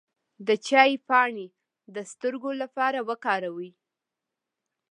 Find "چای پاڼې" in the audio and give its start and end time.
0.67-1.47